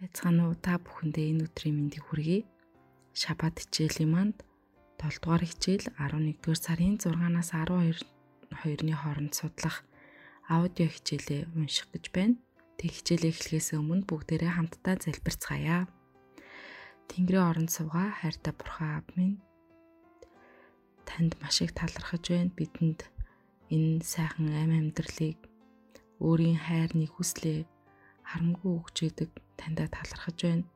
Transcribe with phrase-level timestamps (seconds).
[0.00, 2.48] Байцгаана уу та бүхэндээ энэ өдрийн мэндийг хүргэе.
[3.12, 4.36] Шабат хичээлийн манд
[4.96, 8.08] 7 дугаар хичээл 11 дугаар сарын 6-наас 12
[8.48, 9.84] 2-ны хооронд судлах
[10.48, 12.40] аудио хичээлээ унших гэж байна.
[12.80, 15.84] Тэг хичээлээ эхлэхээс өмнө бүгдээрээ хамтдаа залбирцгаая.
[17.12, 19.36] Тэнгэрийн орон суугаа хайртай бурхан аав минь
[21.04, 22.56] танд маш их талархаж байна.
[22.56, 23.04] Бидэнд
[23.68, 25.36] энэ сайхан амь амьдралыг
[26.24, 27.68] өөрийн хайр нэгүслээ
[28.30, 30.70] харамгүй өгч идэг таньда талархаж байна.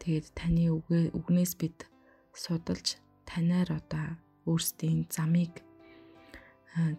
[0.00, 1.84] Тэгээд таны үгээ үгнээс бид
[2.32, 2.96] судалж
[3.28, 4.16] танаар одоо
[4.48, 5.60] өөрсдийн замыг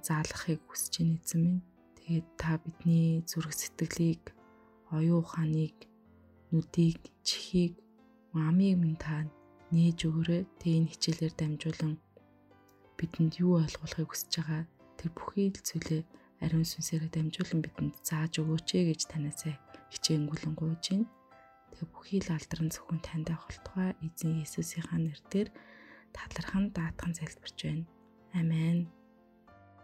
[0.06, 1.62] заалгахыг хүсэж байна эзэн минь.
[1.98, 4.24] Тэгээд та бидний зүрх сэтгэлийг,
[4.94, 5.78] оюун ухааныг,
[6.54, 7.74] нүдийг, чихийг,
[8.38, 9.26] амийг минь та
[9.74, 10.44] нээж өгөөрэй.
[10.62, 11.94] Тэгээд энэ хичээлээр дамжуулан
[12.98, 14.64] бидэнд юу ойлгуулахыг хүсэж байгаа
[14.98, 16.02] тэр бүхий л зүйлээ
[16.46, 19.42] ариун сүнсээрээ дамжуулан бидэнд зааж өгөөч гэж танаас
[19.94, 21.08] хичээнгүлэн гуйж байна.
[21.72, 25.50] Тэгээ бүхий л алдран зөвхөн таньд холтгой эзэн Есүсийнхаа нэрээр
[26.16, 27.86] талархан даатхан залбирч байна.
[28.40, 28.88] Амен.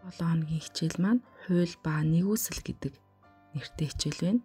[0.04, 2.94] 7 хоногийн хичээл маань хууль ба нэгүсэл гэдэг
[3.54, 4.42] нэртэй хичээл байна.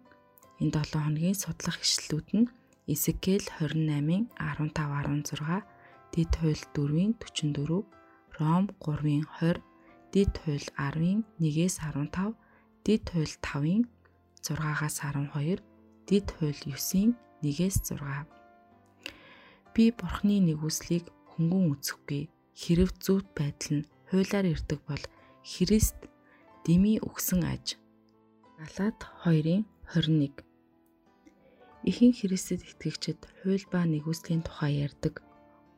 [0.60, 2.48] Энэ 7 хоногийн судлах ишлэлүүд нь
[2.92, 5.64] Эзекиэл 28-ын 15-16,
[6.12, 7.80] Дэд хууль 4-ийн 44,
[8.36, 9.64] Ром 3-ийн 20,
[10.12, 12.36] Дэд хууль 10-ийн 1-ээс 15,
[12.84, 13.82] Дэд хууль 5-ийн
[14.44, 15.64] 6-аас 12,
[16.04, 18.28] Дэд хууль 9-ийн 1-ээс 6.
[19.72, 22.28] Би Бурхны нэгүслийг хөнгөн үзэхгүй.
[22.52, 25.04] Хэрв зүвт байдал нь хуулаар ирдэг бол
[25.42, 25.96] Христ
[26.62, 27.80] дими өгсөн аж.
[28.60, 29.64] Галаад 2-ын
[29.96, 30.44] 21.
[31.88, 35.24] Ихэн Христэд итгэгчид хууль ба нэгүслийн тухай ярьдаг.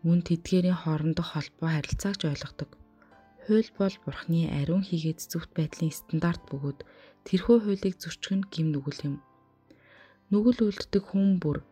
[0.05, 2.71] Мөн тэдгээрийн хоорондох холбоо харилцаагч ойлгодог.
[3.47, 6.83] Хууль бол Бурхны ариун хийгээд зөвхт байдлын стандарт бөгөөд
[7.31, 9.17] тэрхүү хуулийг зөрчих нь гим нүгэл юм.
[10.35, 11.63] Нүгэл үлддэг хүн бүр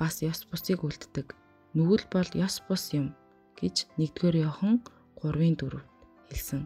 [0.00, 1.36] бас ёс бусыг үлддэг.
[1.76, 3.12] Нүгэл бол ёс бус юм
[3.60, 4.80] гэж 1-р Иохан
[5.20, 5.84] 3-ын 4
[6.32, 6.62] хэлсэн.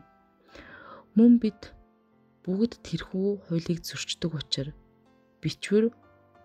[1.19, 1.75] Мөн бид
[2.47, 4.79] бүгд тэрхүү хуулийг зөрчдөг учраас
[5.43, 5.91] бичвэр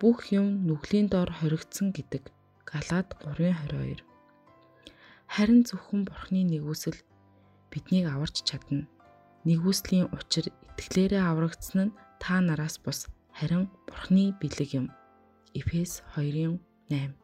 [0.02, 2.34] бүх юм нүглийн доор хоригдсон гэдэг
[2.66, 4.02] Галаад 3:22.
[5.30, 6.98] Харин зөвхөн Бурхны нэгүсэл
[7.79, 8.84] биднийг аварч чадна.
[9.47, 14.91] Нэгүслийн учир итгэлээрээ аврагдсан нь та нараас бус харин Бурхны бэлэг юм.
[15.56, 17.16] Эфес 2:8.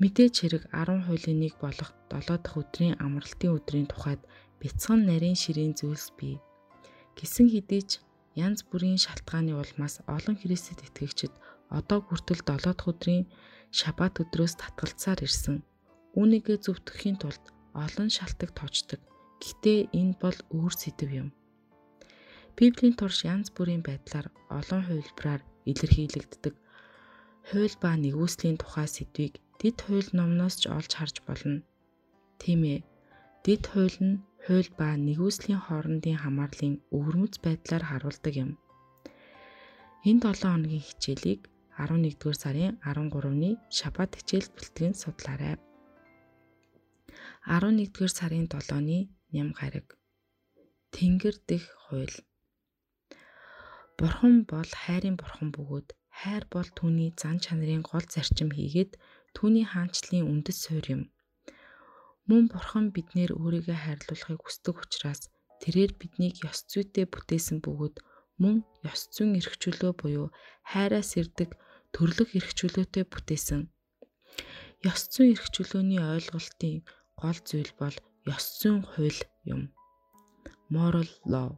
[0.00, 4.20] Мэдээж хэрэг 10 хуулийн нэг болох 7 дахь өдрийн амралтын өдрийн тухайд
[4.60, 6.36] бяцхан нарийн ширийн зүйлс бий.
[7.16, 8.04] Гисэн хэдий ч
[8.36, 11.32] янз бүрийн шалтгааны улмаас олон Христэд итгэгчид
[11.72, 13.24] одоо хүртэл 7 дахь өдрийн
[13.72, 15.64] шаббат өдрөөс татгалцаар ирсэн.
[16.12, 19.00] Үүнийгээ зөвтгөхийн тулд олон шалтгаан тоочдог.
[19.42, 21.28] Гэхдээ энэ бол өөр сэдв юм.
[22.56, 24.26] Библийн турш янз бүрийн байдлаар
[24.58, 26.54] олон хувилбараар илэрхийлэгддэг.
[27.48, 31.60] Хууль ба нэгүслийн тухай сэдвийг дэд хууль номноос ч олж харж болно.
[32.40, 32.80] Тийм ээ.
[33.44, 38.50] Дэд хууль нь хууль ба нэгүслийн хоорондын хамаарлын өвөрмөц байдлаар харуулдаг юм.
[40.08, 41.40] Энэ 7 хоногийн хичээлийг
[41.76, 45.54] 11-р сарын 13-ны шаббат хичээл бэлтгэн судлаарай.
[47.46, 48.98] 11-р сарын 7-ны
[49.34, 49.86] ням гараг.
[50.94, 52.16] Тэнгэр дэх хууль.
[53.98, 55.88] Бурхан бол хайрын бурхан бөгөөд
[56.20, 58.92] хайр бол түүний зан чанарын гол зарчим хийгээд
[59.36, 61.02] түүний хаанчлалын үндэс суурь юм.
[62.28, 65.22] Мөн бурхан биднэр өөрийгөө хайрлуулахыг хүсдэг учраас
[65.62, 67.96] тэрээр биднийг ёс зүйтэй бүтээсэн бөгөөд
[68.42, 68.56] мөн
[68.90, 70.26] ёс зүйн эрхчлөө буюу
[70.72, 71.50] хайраас ирдэг
[71.94, 73.62] төрлөх эрхчлөөтэй бүтээсэн.
[74.90, 76.84] Ёс зүйн эрхчлөөний ойлголтын
[77.20, 77.96] гол зүйл бол
[78.34, 79.22] ёс зүйн хууль
[79.52, 79.62] юм.
[80.74, 81.50] Moral law.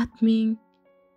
[0.00, 0.50] Атмын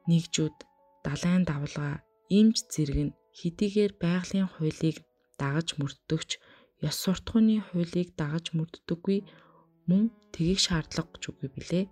[0.09, 0.57] нэгжүүд
[1.05, 1.95] далайн давлгаа,
[2.39, 4.97] имж зэрэг нь хэдийгээр байгалийн хуулийг
[5.41, 6.31] дагаж мөрддөгч
[6.87, 9.19] ёс суртахууны хуулийг дагаж мөрддөггүй
[9.89, 11.85] мөн тгийг шаардлагагүй ч үгүй билээ.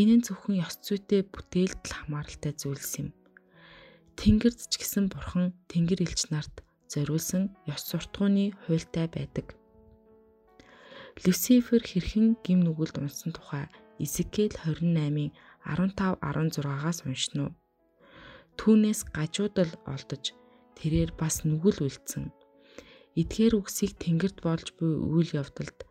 [0.00, 3.08] Энэ нь зөвхөн ёс зүйтэй бүтээлд хамааралтай зүйлс юм.
[4.20, 6.54] Тэнгэрд ч гэсэн бурхан тэнгэр элч нарт
[6.92, 7.42] зориулсан
[7.72, 9.55] ёс суртахууны хуультай байдаг.
[11.24, 13.64] Люцифер хэрхэн гим нүгэлд унсан тухай
[14.04, 15.32] Изекиэл 28-ын
[15.64, 17.56] 15 16-аас уншина уу.
[18.60, 20.36] Түүнээс гажуудал олдож
[20.76, 22.24] тэрээр бас нүгэл үлдсэн.
[23.16, 25.88] Эдгээр үгсийг тэнгэрд болж буй үйл явдалд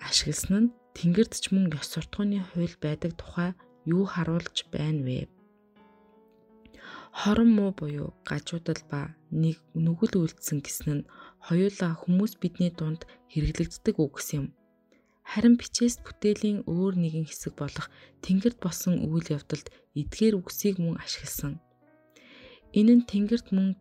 [0.00, 3.52] ашигласан нь тэнгэрд ч мөн ёс суртахууны хууль байдаг тухай
[3.84, 5.28] юу харуулж байна вэ?
[7.20, 11.08] Хорон муу буюу гажуудал ба нэг нүгэл үлдсэн гэсэн нь
[11.42, 14.46] хоёулаа хүмүүс бидний дунд хэрэглэгддэг үг юм.
[15.26, 17.90] Харин бичээс бүтээлийн өөр нэгэн хэсэг болох
[18.22, 19.68] тэнгэрд болсон үйл явдалд
[19.98, 21.58] эдгээр үгсийг мөн ашигласан.
[22.78, 23.74] Энэ нь Тэнгэрт мөн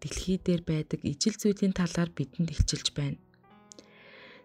[0.00, 3.18] дэлхий дээр байдаг ижил зүйлийн талаар бидэнд илчилж байна.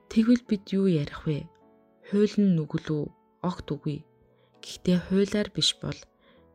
[0.09, 1.45] Тэгвэл бид юу ярих вэ?
[2.09, 3.05] Хууль нь нүгэл үү?
[3.43, 3.99] Огт үгүй.
[4.63, 5.99] Гэхдээ хуулиар биш бол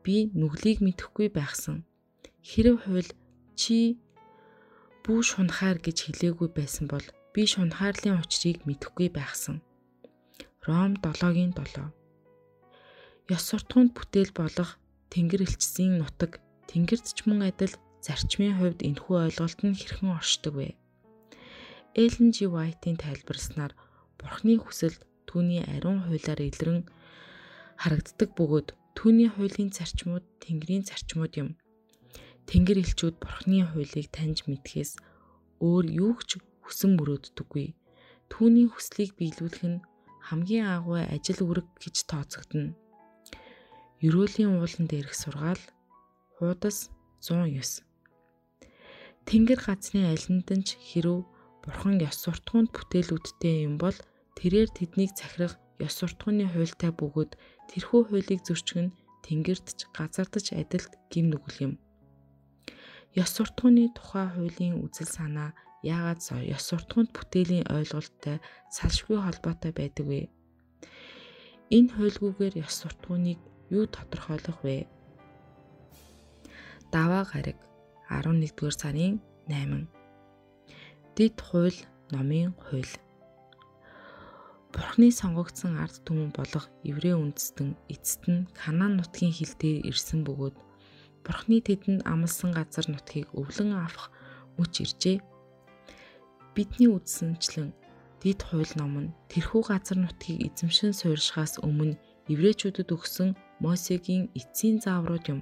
[0.02, 1.84] би нүглийг мэдэхгүй байхсан.
[2.42, 3.10] Хэрв хууль
[3.60, 4.02] чи
[5.04, 9.58] бүү шунхаар гэж хэлээгүй байсан бол би шунхаарлын учрыг мэдэхгүй байхсан.
[10.66, 11.90] Ром 7-гийн 7.
[13.34, 14.78] Ёс суртахуунд бүтээл болох
[15.12, 16.38] Тэнгэр элчсийн нутаг
[16.70, 20.68] Тэнгэрт ч мөн адил зарчмын хувьд энэхүү ойлголт нь хэрхэн оршдог вэ?
[21.98, 23.72] Эллен Жи Вайтийн тайлбарснаар
[24.18, 24.96] Бурхны хүсэл
[25.28, 26.80] түүний ариун хуулиар илрэн
[27.82, 31.48] харагддаг бөгөөд Түүний хуулийн зарчмууд Тэнгэрийн зарчмууд юм.
[32.48, 34.98] Тэнгэр элчүүд Бурхны хуулийг таньж мэдхээс
[35.62, 37.66] өөр юу ч хүсэн мөрөөддөггүй.
[38.30, 39.84] Түүний хүслийг биелүүлэх нь
[40.26, 42.74] хамгийн агуу ажил үүрэг гэж тооцогдно.
[44.06, 45.62] Ерөөлийн уулан дээрх сургаал
[46.36, 46.90] хуудас
[47.22, 47.86] 109.
[49.28, 51.22] Тэнгэр газрын алинтанч хэрв
[51.62, 53.94] Бурхан ёс суртахуунд бүтээлүүдтэй юм бол
[54.34, 57.38] тэрээр тэднийг захирах ёс суртахууны хуультай бөгөөд
[57.70, 58.90] тэрхүү хуулийг зөрчгөн
[59.22, 61.74] тэнгэрт ч газарт ч адилт гим нүгэл юм.
[63.12, 65.50] Ёс суртахууны тухай хуулийн үзэл санаа
[65.84, 66.20] яагаад
[66.56, 68.40] ёс суртахуунд бүтээлийн ойлголттой
[68.76, 70.20] салшгүй холбоотой байдаг вэ?
[71.76, 73.38] Энэ хуульгүйгээр ёс суртахууныг
[73.76, 74.88] юу тодорхойлох вэ?
[76.94, 77.58] Даваа гараг
[78.08, 79.88] 11-р сарын 8.
[81.16, 81.80] Дэд хууль
[82.12, 82.94] номын хууль
[84.72, 90.56] Бурхны сонгогдсон ард түмэн болох еврей үндэстэн эцэст нь Канаан нутгийн хил дээр ирсэн бөгөөд
[91.24, 94.10] Бурхны тэдэнд амласан газар нутгийг өвлөн авах
[94.58, 95.18] мөч иржээ.
[96.54, 97.70] Бидний үдсэнчлэн
[98.22, 101.98] дид хууль ном нь тэрхүү газар нутгийг эзэмшин суурьшихаас өмнө
[102.32, 103.30] еврейчүүдэд өгсөн
[103.62, 105.40] Мосегийн эцсийн зааврууд юм.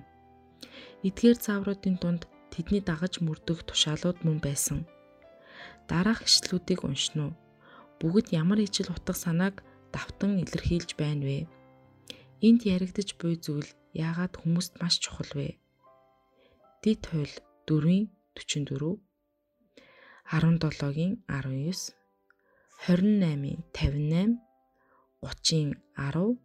[1.06, 2.23] Эдгээр заавруудын дунд
[2.53, 4.85] тэдний дагаж мөрдөх тушаалууд мөн байсан.
[5.88, 7.32] Дараах ишлүүдийг уншин уу
[8.00, 9.61] бүгд ямар ижил утга санааг
[9.93, 11.38] давтан илэрхийлж байна вэ?
[12.41, 15.60] Энд яригдж буй зүйл яагаад хүмүүст маш чухал вэ?
[16.82, 17.37] Дид хууль
[17.69, 19.05] 4-ийн 44
[20.32, 21.93] 17-гийн 19
[22.88, 24.41] 28-ийн 58
[25.21, 26.41] 30-ийн 10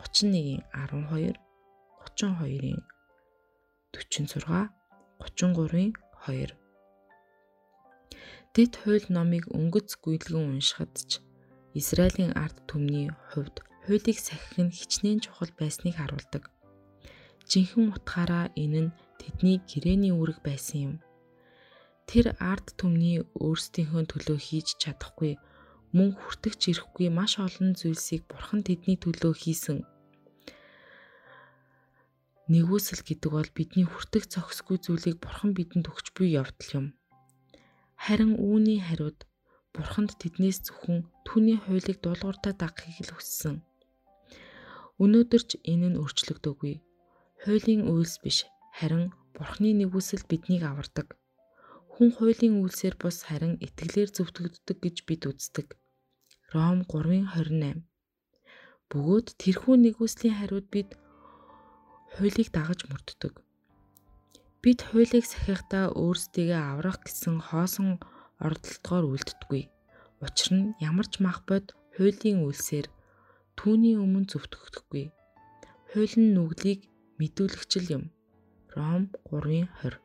[0.00, 1.36] 31-ийн 12
[2.08, 2.80] 32-ийн
[3.92, 4.72] 46
[5.20, 5.92] 33-ийн
[6.24, 6.56] 2
[8.56, 11.20] Дэд хууль номыг өнгөц гүйлгэн уншихад ч
[11.76, 16.55] Израилийн ард түмний хувьд хуулийг сахих нь хичнээн чухал байсныг харуулдаг.
[17.50, 20.94] Жинхэнэ утгаараа энэ нь тэдний гэрээний үүрэг байсан юм.
[22.10, 25.32] Тэр ард түмний өөрсдийнхөө төлөө хийж чадахгүй
[25.96, 29.78] мөн хүртэгч ирэхгүй маш олон зүйлсийг бурхан тэдний төлөө хийсэн.
[32.50, 36.86] Нэгүсэл гэдэг бол бидний хүртэх зохисгүй зүйлийг бурхан бидэнд өгч буй явдал юм.
[37.98, 39.26] Харин үүний хариуд
[39.76, 43.60] Бурханд тэднээс зөвхөн түүний хуулийг дуулууртаа дагахыг л хүссэн.
[45.02, 46.74] Өнөөдөр ч энэ нь өөрчлөгдөөгүй.
[47.46, 48.42] Хуулийн үйлс биш,
[48.74, 51.14] харин Бурхны нэгүсэл биднийг авардаг.
[51.94, 55.78] Хүн хуулийн үйлсээр бус харин итгэлээр зөвтгөгддөг гэж бид үздэг.
[56.50, 57.86] Ром 3:28.
[58.90, 60.98] Бөгөөд тэрхүү нэгүслийн хариуд бид
[62.18, 63.38] хуулийг дагаж мөрддөг.
[64.58, 68.02] Бид хуулийг сахихдаа өөрсдийгөө аврах гэсэн хоосон
[68.42, 69.62] оролдолтоор үлддэггүй.
[70.18, 72.90] Учир нь ямар ч мах бод хуулийн үйлсээр
[73.54, 75.14] түүний өмнө зөвтгөхгүй.
[75.94, 76.82] Хууль нь нүглийг
[77.18, 78.04] мэдүүлэгчл юм.
[78.76, 79.96] Ром 3:20.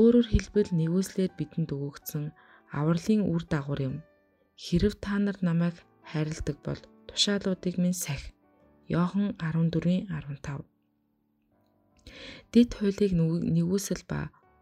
[0.00, 2.24] Өөрөөр хэлбэл нэгүслэр бидэнд өгөгдсөн
[2.78, 3.96] авралын үр дагавар юм.
[4.64, 5.76] Хэрв та нар намайг
[6.10, 8.34] хайрладаг бол тушаалуудыг минь сахи.
[8.92, 10.64] Йохан 14:15
[12.52, 13.12] Дэд хуулийг
[13.56, 14.20] нэгүсэл ба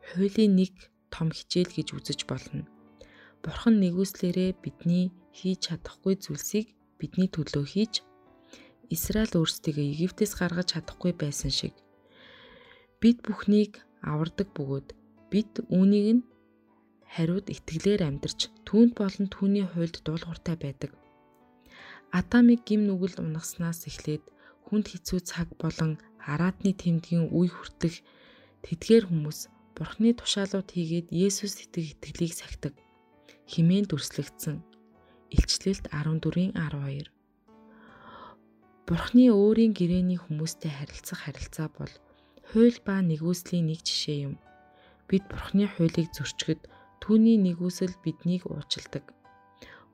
[0.08, 0.72] хуулийн нэг
[1.14, 2.64] том хичээл гэж үзэж болно.
[3.42, 6.66] Бурхан нэгүслээрээ бидний хийж чадахгүй зүйлсийг
[6.98, 7.94] бидний төлөө хийж
[8.94, 11.74] Израиль өөрсдийгөө Египтээс гаргаж чадахгүй байсан шиг
[13.00, 13.72] бид бүхнийг
[14.10, 14.88] авардаг бөгөөд
[15.32, 16.22] бид үүнийг нь
[17.14, 20.90] хариуд итгэлээр амьдарч түүнд болон түүний хуйлд дуулууртай байдаг.
[22.18, 24.24] Адамыг гим нүгэл унагаснаас эхлээд
[24.66, 26.00] хүнд хэцүү цаг болон
[26.32, 27.94] араатны тэмдгийн үе хүртэх
[28.64, 29.38] тэдгээр хүмүүс
[29.76, 32.74] Бурхны тушаалууд хийгээд Есүс итгэх итгэлийг сахидаг.
[33.48, 34.60] Химээн дүрслэгдсэн.
[35.32, 37.21] Илчлэлт 14-ийн 12.
[38.86, 41.92] Бурхны өөрийн гэрээний хүмүүстэй харилцах харилцаа бол
[42.50, 44.34] хууль ба нэгүслийн нэг жишээ юм.
[45.08, 46.60] Бид Бурхны хуулийг зөрчгöd
[47.02, 49.04] түүний нэгүсэл биднийг уучилдаг.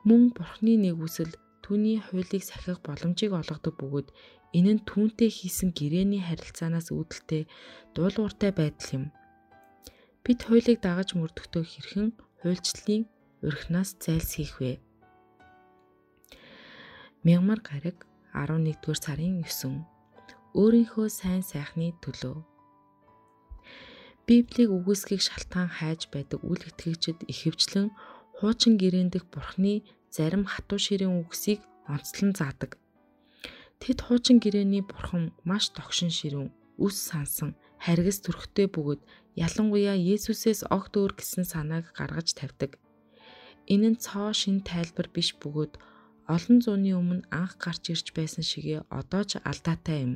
[0.09, 4.09] Мөн Бурхны нэгүсэл түүний хуулийг сахих боломжийг олгодог бөгөөд
[4.57, 7.45] Энэ нь түүнтэй хийсэн гэрээний харилцаанаас үүдэлтэй
[7.93, 9.05] дуулууртай байдал юм.
[10.25, 12.09] Бид хуулийг дагаж мөрдөгтөө хэрхэн
[12.41, 13.05] хуульчлалын
[13.45, 14.81] урхинаас зайлсхийх вэ?
[17.29, 19.83] Мягмар гараг 11-р сарын 9
[20.61, 22.37] өөрийнхөө сайн сайхны төлөө
[24.29, 27.89] Библийг үгүйсгийг шалтгаан хайж байдаг үл итгэгчид ихэвчлэн
[28.37, 29.75] хуучин гэрээнд дэх бурхны
[30.13, 32.77] зарим хатуу ширийн үгсийг онцлон заадаг.
[33.81, 39.01] Тэд хуучин гэрээний бурхан маш тогшин ширүүн, үс сансан, харгас төрхтэй бөгөөд
[39.45, 42.77] ялангуяа Есүсээс огт өөр гэсэн санааг гаргаж тавьдаг.
[43.73, 45.73] Энэ нь цоо шин тайлбар биш бөгөөд
[46.35, 50.15] олон зууны өмнө анх гарч ирж байсан шигээ одоо ч алдаатай юм.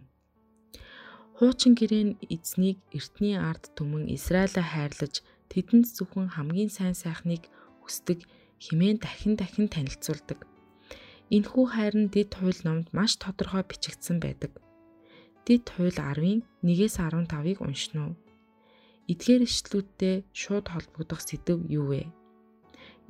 [1.37, 2.04] Хуучин гэрээ
[2.35, 5.14] эзнийг эртний ард түмэн Израилаа хайрлаж
[5.50, 7.49] тэдэнд зөвхөн хамгийн сайн сайхныг
[7.83, 8.28] хүсдэг
[8.64, 10.38] химэн дахин дахин танилцуулдаг.
[11.35, 14.52] Энэхүү хайр нь Дэд хууль номд маш тодорхой бичигдсэн байдаг.
[15.49, 18.14] Дэд хууль 10-ын 1-ээс 15-ыг уншина уу.
[19.11, 22.12] Эдгээр ишлүүдтэй шууд холбогдох сэдв юу вэ?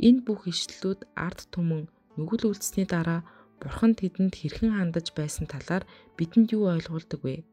[0.06, 3.21] Энэ бүх ишлүүд ард түмэн нүгэл үлдсэний дараа
[3.62, 5.87] Бурхан тэдэнд хэрхэн хандаж байсан талаар
[6.19, 7.47] бидэнд юу ойлгуулдаг вэ?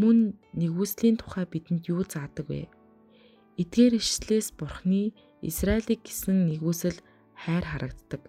[0.00, 2.66] Мөн нэгүслийн тухай бидэнд юу заадаг вэ?
[3.62, 6.98] Эдгээр ишлээс Бурхны Израилийг гисэн нэгүсэл
[7.38, 8.22] хайр харагддаг.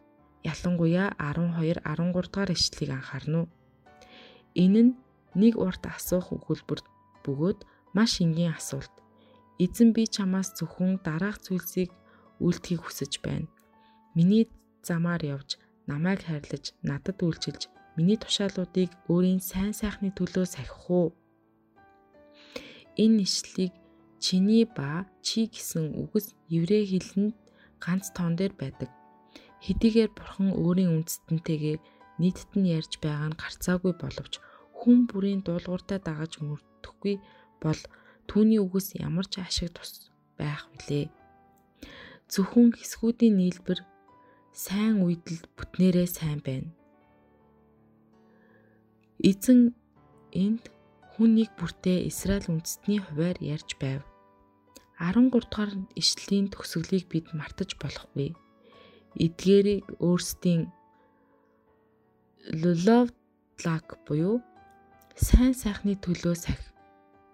[0.46, 3.50] Ялангуяа 12 13 дугаар ишлэгийг анхаарна уу?
[4.54, 4.98] Энэ нь
[5.38, 6.82] нэг урт асуух өгүүлбэр
[7.26, 7.60] бөгөөд
[7.98, 8.94] маш энгийн асуулт.
[9.62, 11.92] Эзэн би чамаас зөвхөн дараах зүйлсийг
[12.42, 13.50] үлдэхийг хүсэж байна.
[14.16, 14.50] Миний
[14.88, 15.50] замаар явж,
[15.90, 21.16] намайг хайрлаж, надад үйлчилж, миний тушаалуудыг өөрийн сайн сайхны төлөө сахих уу?
[23.04, 23.74] Энэ ишлийг
[24.20, 27.36] чиний ба чи гэсэн үгс еврей хэлэнд
[27.84, 28.90] ганц тоон дээр байдаг.
[29.64, 31.78] Хэдийгээр бурхан өөрийн үндэстэнтэйгээ
[32.20, 34.34] нийтд нь ярьж байгаа нь гарцаагүй боловч
[34.80, 37.16] хүн бүрийн дуулууртаа дагаж мөрдөхгүй
[37.64, 37.82] бол
[38.30, 41.08] түүний үгс ямар ч ашиг тус байх вүлээ.
[42.32, 43.80] Зөвхөн хэсгүүдийн нийлбэр
[44.54, 46.70] сайн үйдэл бүтнээрээ сайн байна.
[49.20, 49.76] Эзэн
[50.32, 50.72] энд
[51.14, 54.02] хүн нэг бүртээ Израиль үндэстний хуваар ярьж байв.
[55.00, 58.36] 13 дугаар ишлэлийн төгсгөлийг бид мартаж болохгүй.
[59.16, 60.72] Эдгээрийг өөрсдийн
[62.88, 63.12] love
[63.64, 64.40] like буюу
[65.16, 66.64] сайн сайхны төлөө сах.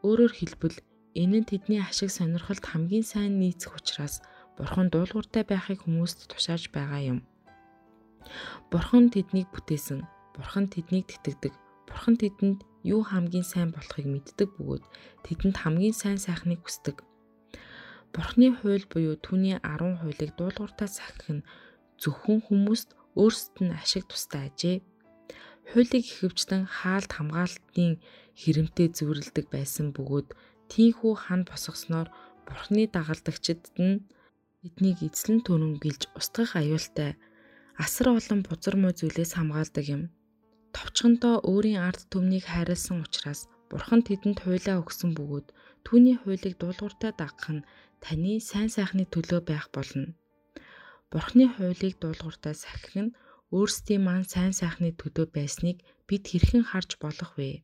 [0.06, 0.78] Өөрөөр хэлбэл
[1.14, 4.22] энэ нь тэдний ашиг сонирхолд хамгийн сайн нийцэх учраас
[4.58, 7.20] Бурхан дуулууртай байхыг хүмүүст тушааж байгаа юм.
[8.72, 10.08] Бурхан тэднийг бүтээсэн.
[10.36, 11.54] Бурхан тэднийг тэтгэдэг.
[11.88, 14.84] Бурхан тэдэнд юу хамгийн сайн болохыг мэддэг бөгөөд
[15.26, 17.02] тэдэнд хамгийн сайн сайхныг хүсдэг.
[18.14, 21.46] Бурхны хууль буюу түүний 10 хуулийг дуулууртаа сахих нь
[22.00, 24.78] зөвхөн хүмүүст өөрсдөд нь ашиг тустай ажээ.
[25.70, 28.00] Хуулийг ихэвчлэн хаалт хамгаалтын
[28.40, 30.32] хэрэмтэд зөвөрлөдөг байсан бөгөөд
[30.72, 32.08] тийхүү хан босгосноор
[32.46, 34.06] Бурхны дагалдагчид нь
[34.66, 37.12] эднийг эзлэн төрөнгөлж устгах аюултай
[37.84, 40.04] асар олон бузар муу зүйлээс хамгаалдаг юм.
[40.76, 45.48] Товчхондоо өөрийн ард түмнийг хайрлсан учраас Бурхан тэдэнд хуйлаа өгсөн бөгөөд
[45.86, 47.66] түүний хуулийг дуулууртай дагах нь
[48.04, 50.18] таны сайн сайхны төлөө байх болно.
[51.12, 53.16] Бурхны хуулийг дуулууртай сахих нь
[53.56, 57.62] өөрсдийн маань сайн сайхны төлөө байсныг бид хэрхэн харж болох вэ?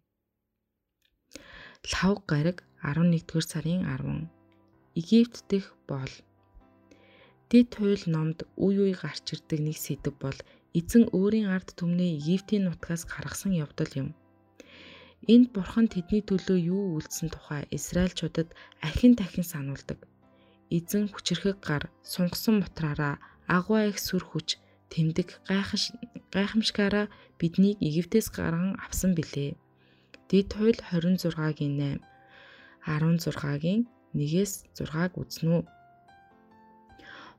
[1.92, 4.30] Лав гараг 11-р сарын 10
[5.00, 6.12] Египт дэх бол
[7.52, 10.40] Дэд хууль номд үе үе гарч ирдэг нэг сэдв бол
[10.80, 14.10] эзэн өөрийн ард түмнээ Египтийн нутгаас гаргасан явдал юм.
[15.34, 18.56] Энд бурхан тэдний төлөө юу үйлдсэн тухай Израильчуудад
[18.88, 20.00] ахин дахин сануулдаг.
[20.72, 23.20] Эзэн хүчрхэг гар, сунгасан мутраараа
[23.58, 24.56] агуу их сүр хүч
[24.88, 25.44] тэмдэг
[26.32, 29.60] гайхамшигаараа биднийг Египтээс гарган авсан билээ.
[30.32, 32.00] Дэд хууль 26-гийн
[32.88, 33.82] 8 16-гийн
[34.16, 35.64] 1-ээс 6-аг үзнэ үү?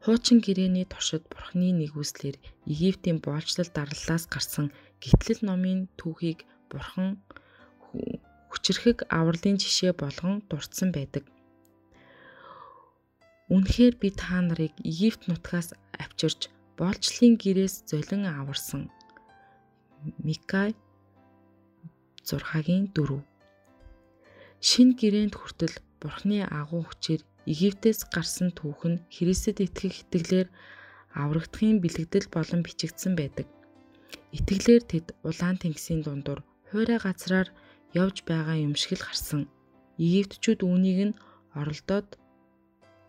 [0.02, 2.34] Хуучин гэрээний туршид Бурхны нэгүслэр
[2.66, 7.22] Египтийн боолчлол дарлалаас гарсан гитлэл номын түүхийг Бурхан
[8.50, 11.22] хүчрхэг авралын жишээ болгон дурдсан байдаг.
[13.54, 18.90] Үнэхээр би та нарыг Египт нутгаас авчирч боолчлын гэрээс золин аварсан.
[20.26, 20.74] Микай
[22.26, 23.22] 6-гийн 4
[24.58, 30.48] Шин гэрээнд хүртэл Бурхны агуу хүчээр Египтээс гарсан түүх нь Христэд итгэх итгэлээр
[31.18, 33.46] аврагдахын бэлэгдэл болон бичигдсэн байдаг.
[34.30, 37.48] Итгэлээр тэд улаан тэнгисийн дундуур хуурай газраар
[37.92, 39.50] явж байгаа юм шиг л харсан.
[39.98, 41.18] Египтчүүд үүнийг нь
[41.58, 42.08] оролдоод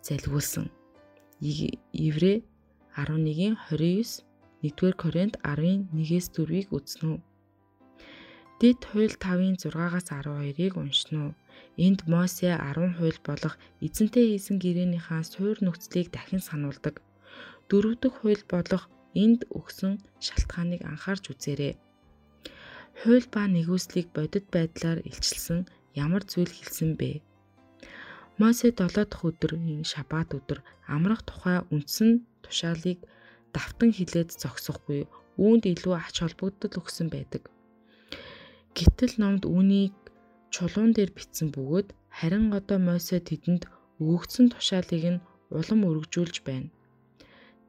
[0.01, 0.67] залгиулсан.
[1.39, 2.43] Еврэ
[2.97, 4.25] 11-ийн 29
[4.63, 7.19] 1-р Коринт 10-ийн 1-ээс 4-ийг үзнэ.
[8.59, 11.31] Дэд хууль 5-ын 6-аас 12-ыг уншин уу.
[11.85, 13.55] Энд Мосе 10 хууль болох
[13.85, 16.95] эзэнтэй хийсэн гэрээнийхээ суур нөхцөлийг дахин сануулдаг.
[17.69, 18.83] Дөрөв дэх хууль болох
[19.23, 19.93] энд өгсөн
[20.25, 21.73] шалтгааныг анхаарч үзээрэй.
[23.01, 25.59] Хууль ба нэгүслийг бодит байдлаар илчилсэн
[26.03, 27.21] ямар зүйл хэлсэн бэ?
[28.39, 30.59] Мосе 7 дахь өдрийн шаббат өдөр
[30.95, 32.11] амрах тухай үндсэн
[32.43, 32.99] тушаалыг
[33.53, 35.01] давтан хилээд зогсохгүй
[35.37, 37.43] үүнд илүү ач холбогдол өгсөн байдаг.
[38.77, 39.93] Гэтэл номд үүнийг
[40.53, 43.63] чулуун дээр бичсэн бөгөөд харин одоо Мосе тэдэнд
[44.01, 45.23] өгөгдсөн тушаалыг нь
[45.57, 46.69] улам өргөжүүлж байна.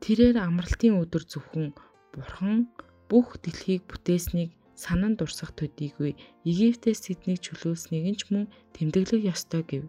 [0.03, 1.73] Тэрээр амралтын өдөр зөвхөн
[2.13, 2.69] Бурхан
[3.09, 4.51] бүх дэлхийг бүтээснийг
[4.83, 6.13] санан дурсах төдийгүй
[6.51, 8.45] Египтээс тэднийг чөлөөлснийг нь ч мөн
[8.77, 9.85] тэмдэглэх ёстой гэв.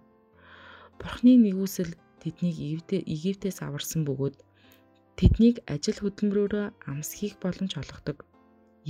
[0.99, 1.91] Бурхны нэгүсэл
[2.23, 2.55] тэднийг
[3.13, 4.35] Египтээс аварсан бөгөөд
[5.19, 8.23] тэднийг ажил хөдөлмөрөөрөө амсхийх боломж олгодог.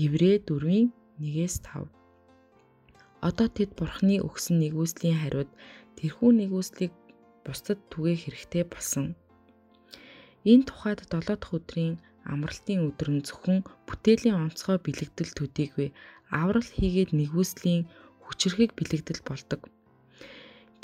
[0.05, 2.04] Еврэ 4-ийн 1-ээс 5.
[3.27, 5.50] Одоо тэд Бурхны өгсөн нэгүслийн хариуд
[5.98, 6.94] тэрхүү нэгүслийг
[7.41, 9.17] бусдад түгээх хэрэгтэй болсон.
[10.51, 11.98] Энэ тухайд 7 дахь өдрийн
[12.34, 15.89] амралтын өдөр нь зөвхөн бүтээлийн онцгой бэлэгдэл төдийгүй
[16.29, 17.89] аврал хийгээд нэгүслийн
[18.25, 19.62] хүчрхэг бэлэгдэл болдог.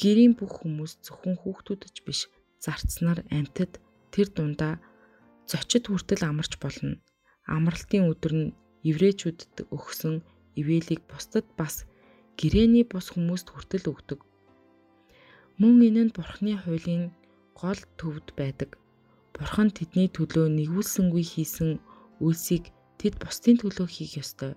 [0.01, 2.21] Гэрийн бүх хүмүүс зөвхөн хүүхдүүд ч биш
[2.57, 3.77] зарцнаар амьтад
[4.13, 4.81] тэр дундаа
[5.45, 6.97] зочид хүртэл амарч болно.
[7.45, 10.25] Амралтын өдөр нь еврейчүүдэд өгсөн
[10.57, 11.85] ивэлийг бусдад бас
[12.39, 14.19] гэрээний бус хүмүүст хүртэл өгдөг.
[15.61, 17.03] Мөн энэ нь Бурхны хуулийн
[17.59, 18.81] гол төвд байдаг.
[19.35, 21.69] Бурхан тэдний төлөө нэгүүлсэнгүй хийсэн
[22.23, 24.53] үйлсийг тэд бусдын төлөө хийх ёстой.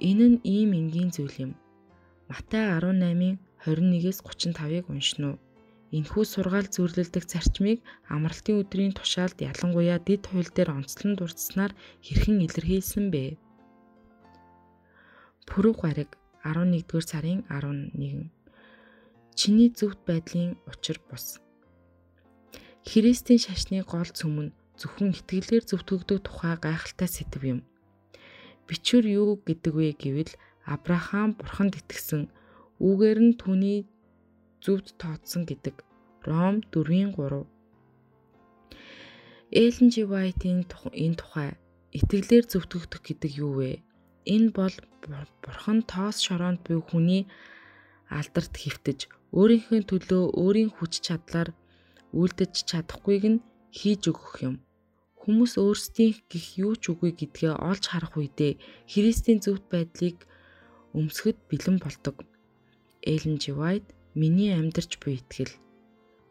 [0.00, 1.52] Энэ нь ийм энгийн зүйл юм.
[2.30, 5.36] Матай 18-ын 21-с 35-ыг уншин уу.
[5.96, 7.78] Энэхүү сургаал зөвлөлдөг зарчмыг
[8.14, 11.72] амралтын өдрийн тушаалд ялангуяа дид хууль дээр онцлон дурдсанаар
[12.06, 13.24] хэрхэн илэрхийлсэн бэ?
[15.50, 16.10] Пүрэв гариг
[16.44, 18.30] 11-р сарын 11.
[19.36, 21.36] Чиний зөвхт байдлын учир бус.
[22.88, 27.60] Христийн шашны гол цөм нь зөвхөн итгэлээр зөвтгөгдөх тухай гайхалтай сэдв юм.
[28.64, 30.32] Бичвэр юу гэдэг вэ гэвэл
[30.64, 32.32] Авраам бурханд итгэсэн
[32.80, 33.78] үүгээр нь түүний
[34.64, 35.76] зөвд тооцсон гэдэг.
[36.24, 37.44] Ром 4:3.
[39.52, 40.64] Эллен Жи Вайтийн
[41.04, 41.50] энэ тухай
[41.92, 43.84] итгэлээр зөвтгөгдөх гэдэг юу вэ?
[44.34, 44.74] Энэ бол
[45.42, 47.22] бурхан тоос шороонд буй хүний
[48.18, 49.00] алдарт хөвтөж
[49.38, 51.48] өөрийнхөө төлөө өөрийн хүч чадлаар
[52.20, 53.44] үлдэж чадахгүйг нь
[53.78, 54.56] хийж өгөх юм.
[55.20, 58.52] Хүмүүс өөрсдийн гих юу ч үгүй гэдгээ олж харах үедээ
[58.92, 60.18] Христийн зөвхт байдлыг
[60.98, 62.16] өмсгөд бэлэн болдог.
[63.12, 63.54] Эллен Ж.
[63.58, 65.54] White Миний амьдарч буй итгэл.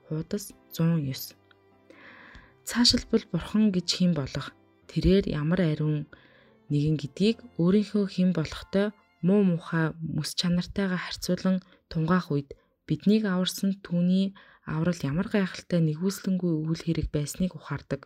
[0.10, 1.32] Хуудас 109.
[2.68, 4.52] Цаашилбал бурхан гэж хэн болох?
[4.92, 6.04] Тэрээр ямар ариун
[6.72, 8.88] нэгэн гэдгийг өөрийнхөө хэн болохтой
[9.28, 11.58] муу мухай мэс чанартайгаа харьцуулан
[11.92, 12.50] тунгаах үед
[12.88, 14.26] биднийг аварсан түүний
[14.74, 18.02] аврал ямар гайхалтай нэгүслэнгүй үйл хэрэг байсныг ухаардаг.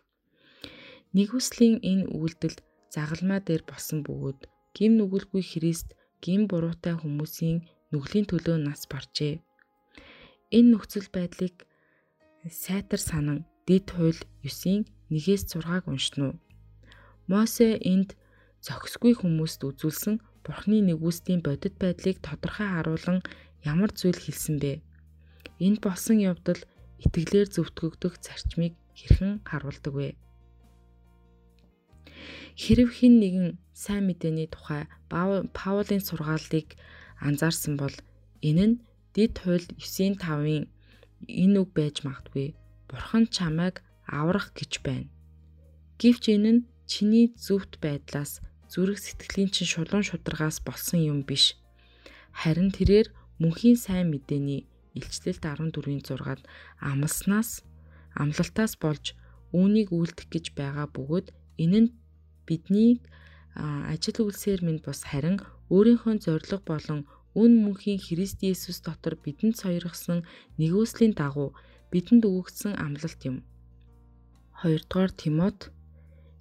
[1.15, 2.59] Нэгүслийн энэ үйлдэлд
[2.93, 4.39] загалмаа дээр болсон бөгөөд
[4.75, 5.89] гим нүгэлгүй Христ
[6.23, 7.57] гим буруутай хүмүүсийн
[7.91, 9.35] нүглийн төлөө нас баржээ.
[10.57, 11.55] Энэ нөхцөл байдлыг
[12.63, 14.81] сайтар санан дид хууль 9-ийн
[15.13, 16.35] 1-ээс 6-аг уншин уу.
[17.29, 18.09] Мосе энд
[18.65, 23.19] зохисгүй хүмүүст үзүүлсэн Бурхны нэгүслийн бодит байдлыг тодорхой харуулan
[23.63, 24.83] ямар зүйл хэлсэн бэ?
[25.65, 26.61] Энд болсон явдал
[27.03, 30.09] итгэлээр зөвтгөгдөх зарчмыг хэрхэн харуулдаг вэ?
[32.61, 34.87] Хэрв хэн нэгэн сайн мэдээний тухай
[35.57, 36.67] Паулийн сургаалыг
[37.27, 37.95] анзаарсан бол
[38.49, 38.75] энэ нь
[39.13, 40.65] Дэд хууль 9-ийн 5-ын
[41.43, 42.57] энэ үг байж магадгүй.
[42.89, 45.09] Бурхан чамайг аврах гэж байна.
[46.01, 48.41] Гэвч энэ нь чиний зөвхт байдлаас
[48.73, 51.45] зүрх сэтгэлийн чин шулуун шударгаас болсон юм биш.
[52.33, 53.07] Харин тэрээр
[53.37, 54.65] мөнхийн сайн мэдээний
[54.97, 56.41] илчлэлт 14-ийн 6-ад
[56.81, 57.61] амлснаас
[58.17, 59.13] амлалтаас болж
[59.53, 61.27] үүнийг үлдэх гэж байгаа бөгөөд
[61.63, 61.93] энэ нь
[62.49, 62.91] бидний
[63.93, 65.37] ажил үйлсээр минь бус харин
[65.69, 67.05] өөрийнхөө зориг болон
[67.37, 70.25] үн мөнхийн Христ Есүс дотор бидэнд сойргосон
[70.57, 71.53] нэгөөслийн дагуу
[71.93, 73.37] бидэнд өгөгдсөн амлалт юм.
[74.61, 75.59] 2 дугаар Тимот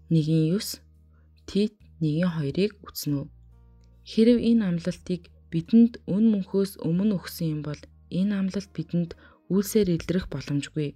[0.09, 0.81] 1:9
[1.49, 3.27] Тит 1:2-ыг үзнэ үү.
[4.11, 7.81] Хэрв энэ амлалтыг бидэнд үн мөнхөөс өмнө өгсөн юм бол
[8.13, 9.11] Энэ амлалт бидэнд
[9.49, 10.89] үйлсээр илрэх боломжгүй.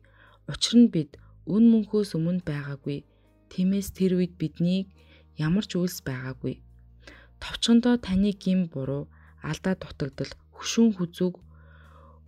[0.52, 1.16] Учир нь бид
[1.48, 3.08] үн мөнхөөс өмнө байгаагүй.
[3.52, 4.92] Тиймээс тэр үед биднийг
[5.40, 6.60] ямар ч үйлс байгаагүй.
[7.40, 9.08] Товчхондоо таны гим буруу,
[9.40, 11.34] алдаа дутагдал, хөшүүн хүзүүг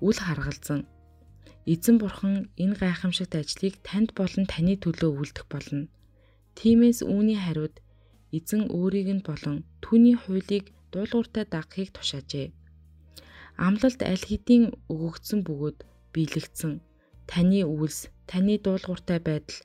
[0.06, 0.80] үл харгалзан
[1.72, 5.92] Эзэн бурхан энэ гайхамшигт ажлыг танд болон таны төлөө үлдэх болно.
[6.56, 7.76] Тиймээс үүний хариуд
[8.36, 12.46] эзэн өөрийг нь болон түүний хуулийг дуулууртай дагахыг тушаажээ.
[13.66, 15.78] Амлалт аль хэдийн өгөгдсөн бөгөөд
[16.12, 16.72] биелэгдсэн
[17.30, 19.60] таны үйлс, таны дуулууртай байдал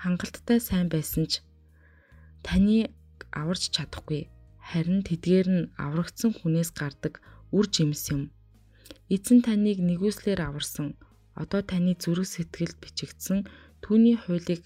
[0.00, 1.32] хангалттай сайн байсан ч
[2.46, 2.78] таны
[3.40, 4.22] аварч чадахгүй.
[4.68, 7.14] Харин тэдгээр нь аврагдсан хүнээс гардаг
[7.56, 8.22] үр жимс юм.
[9.14, 10.88] Эзэн таныг нэгүслэр аварсан.
[11.42, 13.38] Одоо таны зүрх сэтгэлд бичигдсэн
[13.82, 14.62] түүний хуулийг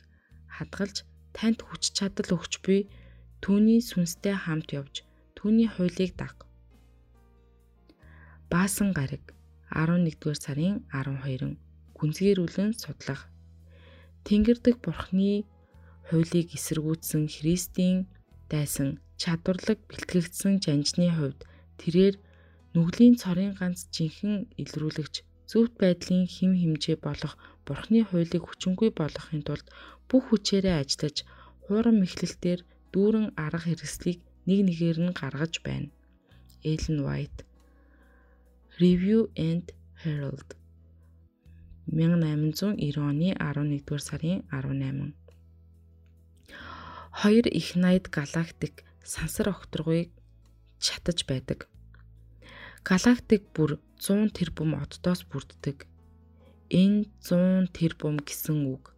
[0.56, 0.96] хадгалж
[1.37, 2.80] танд хүч чадал өгч буй
[3.42, 4.94] түүний сүнстэй хамт явж
[5.37, 6.35] түүний хуулийг даг.
[8.53, 9.25] Баасан гараг
[9.70, 11.59] 11-р сарын 12-нд
[11.99, 13.22] гүнзгийрүүлэн судлах.
[14.27, 15.44] Тэнгэрдэг бурхны
[16.09, 18.07] хуулийг эсэргүүцсэн Христийн
[18.51, 18.88] дайсан
[19.20, 21.40] чадварлаг бэлтгэгдсэн жанжны хувьд
[21.81, 22.14] тэрээр
[22.75, 25.14] нүглийн цорын ганц жинхэнэ илрүүлэгч
[25.51, 27.35] зөвхт байдлын хим химжээ болох
[27.66, 29.66] бурхны хуулийг хүчингүй болгохын тулд
[30.09, 31.16] бүх хүчээрээ ажиллаж
[31.64, 32.61] хуурам мэхлэлтээр
[32.92, 35.90] дүүрэн арга хэрэгслийг нэг нэгээр нь гаргаж байна.
[36.70, 37.40] Ellen White
[38.83, 39.66] Review and
[40.03, 40.49] Herald
[41.87, 45.14] 1890 оны 11-р сарын 18
[47.20, 50.11] Хоёр их найд галактик сансар окторгыг
[50.79, 51.68] чатаж байдаг.
[52.83, 55.87] Галактик бүр 100 тэрбум оддоос бүрддэг.
[56.68, 58.96] Энэ 100 тэрбум гэсэн үг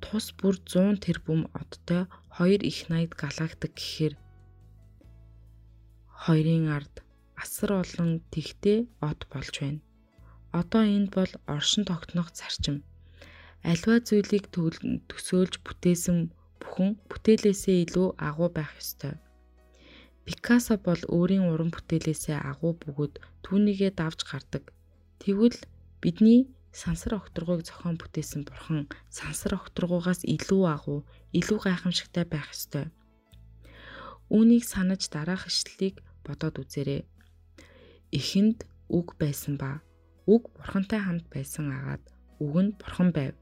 [0.00, 4.14] тус бүр 100 тэрбум одтой хоёр их найд галактик гэхээр
[6.24, 6.94] хоёрын ард
[7.42, 9.80] асар олон тэгтээ од болж байна.
[10.60, 12.76] Одоо энд бол оршин тогтнох зарчим.
[13.70, 14.44] Альва зүйлийг
[15.08, 16.18] төсөөлж бүтээсэн
[16.60, 19.14] бүхэн бүтээлээсээ илүү агуу байх ёстой.
[20.24, 23.14] Пикассо бол өөрийн уран бүтээлээсээ агуу бөгөөд
[23.44, 24.64] түүнийгээ давж гардаг.
[25.22, 25.58] Тэгвэл
[26.02, 26.40] бидний
[26.72, 31.00] сансар окторгуйг зохион бүтээсэн бурхан сансар окторгуйгаас илүү агуу,
[31.34, 32.86] илүү гайхамшигтай байх ёстой.
[34.30, 37.02] Үүнийг санаж дараах ишлэлийг бодоод үзээрэй.
[38.14, 39.82] Эхэнд үг байсан ба
[40.30, 42.04] үг бурхантай хамт байсан агаад
[42.38, 43.34] үг нь бурхан байв.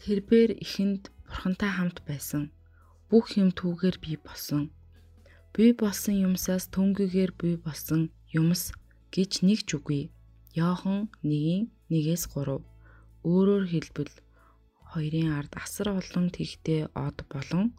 [0.00, 2.48] Тэрбээр эхэнд бурхантай хамт байсан.
[3.12, 4.72] Бүх юм түүгээр бий болсон.
[5.52, 8.72] Бий болсон юмсаас төнгөгээр бий болсон юмс
[9.12, 10.12] гэж нэг ч үгүй.
[10.56, 12.60] Йохан 1-ийн 1-ээс 3.
[13.24, 14.14] Өөрөөр хэлбэл
[14.92, 17.72] хоёрын ард асар олон тэгтээ од болон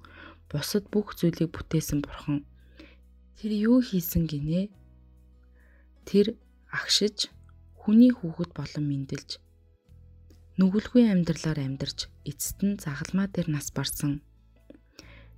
[0.49, 2.45] бусад бүх зүйлийг бүтээсэн бурхан.
[3.37, 4.73] Тэр юу хийсэн гинэ?
[6.09, 6.37] Тэр
[6.73, 7.29] агшиж
[7.81, 9.29] хүний хүүхэд болон мэндэлж
[10.59, 14.19] нүгэлгүй амьдралаар амьдарч эцэст нь загалмаа дээр нас барсан.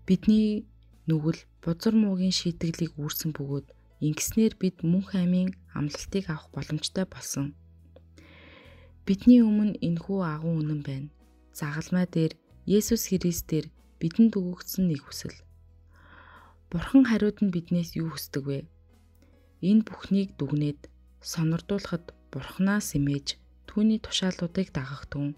[0.08, 0.66] Бидний
[1.06, 3.68] нүгэл бузар муугийн шийтгэлийг үүрсэн бөгөөд
[4.02, 7.54] ингэснээр бид мөнх аймын амлалтыг авах боломжтой болсон.
[9.02, 11.10] Бидний өмнө энхүү агуу үнэн байна.
[11.58, 12.38] Загалмай дээр
[12.70, 13.66] Есүс Христээр
[13.98, 15.34] бидэнд өгөгдсөн нэг хүсэл.
[16.70, 18.60] Бурхан хариуд нь биднээс юу хүсдэг вэ?
[19.66, 20.86] Энэ бүхнийг дүгнээд
[21.18, 25.34] сонирдуулахад Бурханаас имэж түүний тушаалуудыг дагах түн.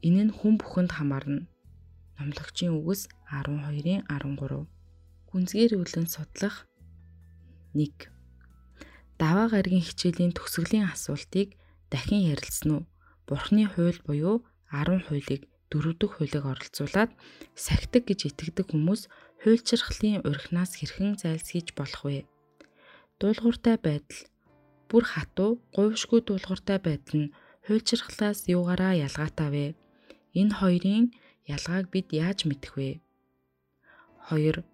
[0.00, 1.44] Энэ нь хүн бүхэнд хамаарна.
[2.16, 4.64] Номлогчийн үгс 12-ын 13.
[5.28, 6.64] Гүнзгийр үлэн судлах
[7.76, 8.08] 1.
[9.20, 11.60] Даваа гаргийн хичээлийн төгсгөлийн асуултыг
[11.92, 12.82] дахин ярилцсан уу?
[13.28, 14.36] Бурхны хууль буюу
[14.72, 17.10] 10 хуулийг дөрөвдөг хуулийг оролцуулаад
[17.64, 19.02] сахидаг гэж итгэдэг хүмүүс
[19.44, 22.24] хуульчрахлын урхинаас хэрхэн зайлсхийж болох вэ?
[23.20, 24.20] Дуулууртай байдал
[24.88, 27.32] бүр хатуу, говьшгүй дуулууртай байдал нь
[27.68, 29.66] хуульчрахлаас юугаараа ялгаатай вэ?
[30.40, 31.06] Энэ хоёрын
[31.54, 32.90] ялгааг бид яаж мэдэх вэ?
[34.32, 34.64] 2.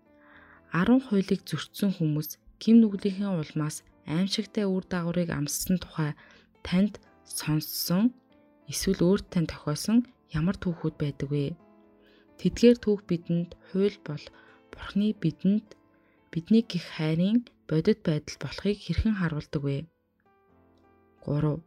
[0.70, 3.76] 10 хуулийг зөрчсөн хүмүүс гим нүглийнхээ улмаас
[4.06, 6.12] аимшигтай үр дагаврыг амссан тухай
[6.66, 7.00] танд
[7.38, 8.04] сонссон
[8.72, 9.98] эсвэл өөрт тань тохиосон
[10.38, 11.44] ямар түүхүүд байдаг вэ?
[12.40, 14.24] Тэдгээр түүх бидэнд хууль бол
[14.72, 15.66] Бурхны бидэнд
[16.32, 17.38] бидний гих хайрын
[17.68, 19.78] бодит байдал болохыг хэрхэн харуулдаг вэ?
[21.24, 21.60] 3.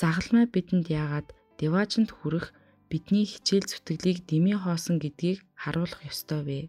[0.00, 1.28] Загалмай бидэнд яагаад
[1.58, 2.52] деважинд хүрэх
[2.90, 6.60] бидний хичээл зүтгэлийг дэмий хоосон гэдгийг харуулах ёстой вэ?